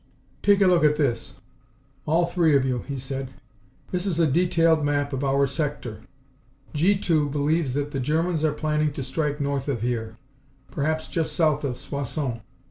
[0.41, 1.35] "Take a look at this
[2.07, 3.35] all three of you," he said.
[3.91, 6.01] "This is a detailed map of our sector.
[6.73, 10.17] G 2 believes that the Germans are planning to strike north of here,
[10.71, 12.41] perhaps just south of Soissons.